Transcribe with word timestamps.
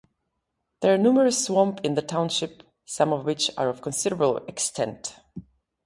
There 0.81 0.95
are 0.95 0.97
numerous 0.97 1.45
Swamp 1.45 1.81
in 1.83 1.93
the 1.93 2.01
Township 2.01 2.63
Some 2.85 3.13
of 3.13 3.23
which 3.23 3.51
are 3.55 3.69
of 3.69 3.81
considerable 3.83 4.37
extent. 4.47 5.17